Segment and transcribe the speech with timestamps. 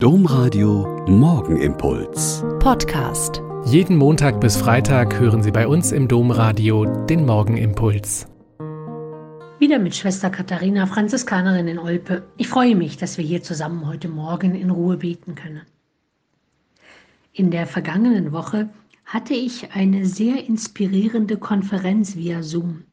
[0.00, 2.44] Domradio Morgenimpuls.
[2.60, 3.42] Podcast.
[3.64, 8.28] Jeden Montag bis Freitag hören Sie bei uns im Domradio den Morgenimpuls.
[9.58, 12.22] Wieder mit Schwester Katharina, Franziskanerin in Olpe.
[12.36, 15.62] Ich freue mich, dass wir hier zusammen heute Morgen in Ruhe beten können.
[17.32, 18.68] In der vergangenen Woche
[19.04, 22.84] hatte ich eine sehr inspirierende Konferenz via Zoom.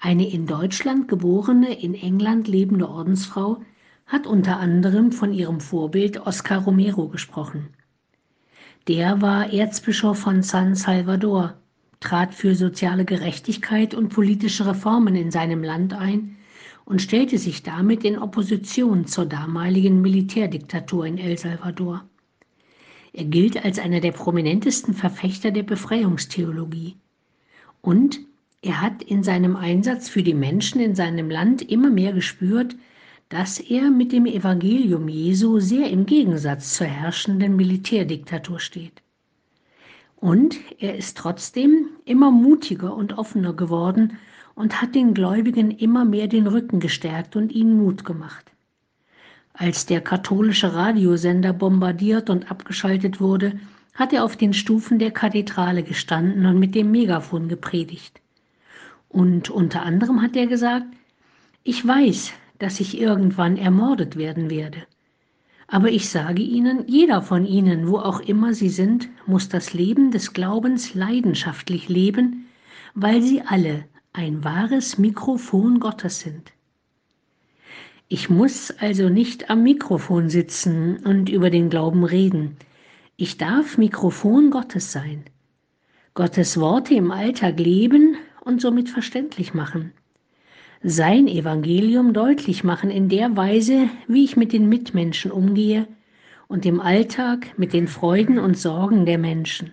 [0.00, 3.58] Eine in Deutschland geborene, in England lebende Ordensfrau
[4.06, 7.68] hat unter anderem von ihrem Vorbild Oscar Romero gesprochen.
[8.86, 11.54] Der war Erzbischof von San Salvador,
[12.00, 16.36] trat für soziale Gerechtigkeit und politische Reformen in seinem Land ein
[16.84, 22.04] und stellte sich damit in Opposition zur damaligen Militärdiktatur in El Salvador.
[23.14, 26.96] Er gilt als einer der prominentesten Verfechter der Befreiungstheologie.
[27.80, 28.20] Und
[28.60, 32.76] er hat in seinem Einsatz für die Menschen in seinem Land immer mehr gespürt,
[33.34, 39.02] dass er mit dem Evangelium Jesu sehr im Gegensatz zur herrschenden Militärdiktatur steht.
[40.14, 44.18] Und er ist trotzdem immer mutiger und offener geworden
[44.54, 48.52] und hat den Gläubigen immer mehr den Rücken gestärkt und ihnen Mut gemacht.
[49.52, 53.58] Als der katholische Radiosender bombardiert und abgeschaltet wurde,
[53.94, 58.20] hat er auf den Stufen der Kathedrale gestanden und mit dem Megafon gepredigt.
[59.08, 60.86] Und unter anderem hat er gesagt,
[61.64, 64.82] ich weiß, dass ich irgendwann ermordet werden werde.
[65.66, 70.10] Aber ich sage Ihnen, jeder von Ihnen, wo auch immer Sie sind, muss das Leben
[70.10, 72.46] des Glaubens leidenschaftlich leben,
[72.94, 76.52] weil Sie alle ein wahres Mikrofon Gottes sind.
[78.08, 82.56] Ich muss also nicht am Mikrofon sitzen und über den Glauben reden.
[83.16, 85.24] Ich darf Mikrofon Gottes sein.
[86.12, 89.92] Gottes Worte im Alltag leben und somit verständlich machen
[90.86, 95.88] sein Evangelium deutlich machen in der Weise, wie ich mit den Mitmenschen umgehe
[96.46, 99.72] und im Alltag mit den Freuden und Sorgen der Menschen.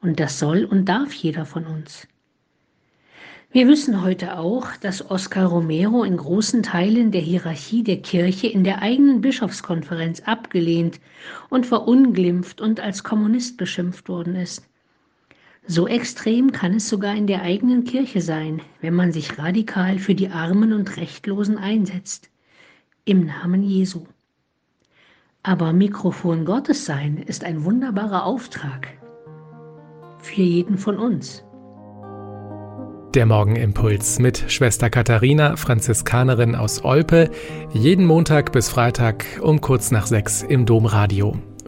[0.00, 2.06] Und das soll und darf jeder von uns.
[3.50, 8.62] Wir wissen heute auch, dass Oscar Romero in großen Teilen der Hierarchie der Kirche in
[8.62, 11.00] der eigenen Bischofskonferenz abgelehnt
[11.48, 14.69] und verunglimpft und als Kommunist beschimpft worden ist.
[15.66, 20.14] So extrem kann es sogar in der eigenen Kirche sein, wenn man sich radikal für
[20.14, 22.30] die Armen und Rechtlosen einsetzt.
[23.04, 24.06] Im Namen Jesu.
[25.42, 28.88] Aber Mikrofon Gottes sein ist ein wunderbarer Auftrag.
[30.18, 31.44] Für jeden von uns.
[33.14, 37.30] Der Morgenimpuls mit Schwester Katharina, Franziskanerin aus Olpe,
[37.72, 41.36] jeden Montag bis Freitag um kurz nach sechs im Domradio.